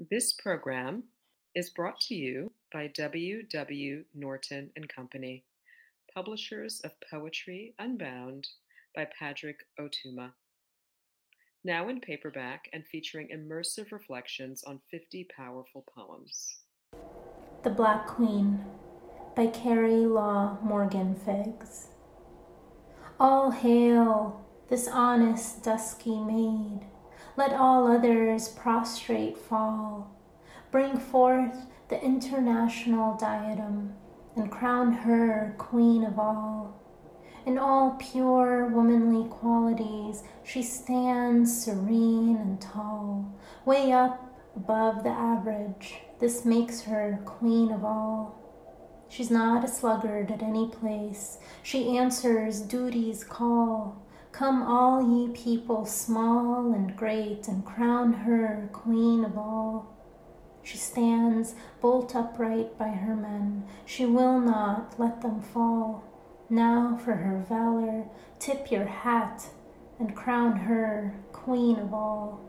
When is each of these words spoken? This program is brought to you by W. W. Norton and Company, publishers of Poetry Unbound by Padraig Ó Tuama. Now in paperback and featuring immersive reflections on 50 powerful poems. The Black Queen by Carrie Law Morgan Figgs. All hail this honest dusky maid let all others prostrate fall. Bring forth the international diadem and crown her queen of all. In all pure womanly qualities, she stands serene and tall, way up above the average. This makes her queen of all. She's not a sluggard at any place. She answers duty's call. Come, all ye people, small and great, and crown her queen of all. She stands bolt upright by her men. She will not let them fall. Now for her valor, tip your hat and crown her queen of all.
This 0.00 0.32
program 0.32 1.02
is 1.56 1.70
brought 1.70 1.98
to 2.02 2.14
you 2.14 2.52
by 2.72 2.86
W. 2.86 3.42
W. 3.42 4.04
Norton 4.14 4.70
and 4.76 4.88
Company, 4.88 5.42
publishers 6.14 6.80
of 6.84 6.92
Poetry 7.10 7.74
Unbound 7.80 8.46
by 8.94 9.08
Padraig 9.18 9.56
Ó 9.80 9.88
Tuama. 9.90 10.30
Now 11.64 11.88
in 11.88 12.00
paperback 12.00 12.68
and 12.72 12.86
featuring 12.86 13.30
immersive 13.34 13.90
reflections 13.90 14.62
on 14.62 14.80
50 14.88 15.26
powerful 15.36 15.84
poems. 15.92 16.60
The 17.64 17.70
Black 17.70 18.06
Queen 18.06 18.64
by 19.34 19.48
Carrie 19.48 20.06
Law 20.06 20.58
Morgan 20.62 21.16
Figgs. 21.16 21.88
All 23.18 23.50
hail 23.50 24.46
this 24.70 24.86
honest 24.86 25.64
dusky 25.64 26.20
maid 26.20 26.86
let 27.38 27.52
all 27.52 27.86
others 27.86 28.48
prostrate 28.48 29.38
fall. 29.38 30.10
Bring 30.72 30.98
forth 30.98 31.66
the 31.88 32.02
international 32.04 33.16
diadem 33.16 33.94
and 34.34 34.50
crown 34.50 34.92
her 34.92 35.54
queen 35.56 36.02
of 36.02 36.18
all. 36.18 36.82
In 37.46 37.56
all 37.56 37.96
pure 38.00 38.66
womanly 38.66 39.30
qualities, 39.30 40.24
she 40.42 40.64
stands 40.64 41.64
serene 41.64 42.36
and 42.38 42.60
tall, 42.60 43.32
way 43.64 43.92
up 43.92 44.36
above 44.56 45.04
the 45.04 45.10
average. 45.10 46.00
This 46.18 46.44
makes 46.44 46.82
her 46.82 47.20
queen 47.24 47.70
of 47.70 47.84
all. 47.84 48.34
She's 49.08 49.30
not 49.30 49.64
a 49.64 49.68
sluggard 49.68 50.32
at 50.32 50.42
any 50.42 50.68
place. 50.68 51.38
She 51.62 51.96
answers 51.98 52.60
duty's 52.60 53.22
call. 53.22 54.04
Come, 54.32 54.62
all 54.62 55.02
ye 55.02 55.28
people, 55.28 55.84
small 55.86 56.72
and 56.72 56.96
great, 56.96 57.48
and 57.48 57.64
crown 57.64 58.12
her 58.12 58.68
queen 58.72 59.24
of 59.24 59.36
all. 59.36 59.94
She 60.62 60.76
stands 60.76 61.54
bolt 61.80 62.14
upright 62.14 62.78
by 62.78 62.88
her 62.88 63.16
men. 63.16 63.64
She 63.86 64.04
will 64.06 64.38
not 64.38 64.98
let 64.98 65.22
them 65.22 65.40
fall. 65.40 66.04
Now 66.50 66.98
for 67.02 67.12
her 67.14 67.38
valor, 67.48 68.04
tip 68.38 68.70
your 68.70 68.84
hat 68.84 69.46
and 69.98 70.14
crown 70.14 70.56
her 70.56 71.14
queen 71.32 71.78
of 71.78 71.92
all. 71.92 72.47